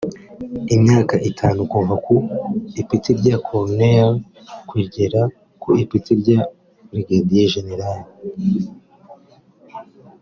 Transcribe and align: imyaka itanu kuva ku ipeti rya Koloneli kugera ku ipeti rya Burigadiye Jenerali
imyaka 0.75 1.15
itanu 1.29 1.59
kuva 1.71 1.93
ku 2.05 2.15
ipeti 2.81 3.11
rya 3.19 3.35
Koloneli 3.47 4.19
kugera 4.69 5.21
ku 5.61 5.69
ipeti 5.83 6.11
rya 6.21 6.39
Burigadiye 6.87 7.43
Jenerali 7.53 8.09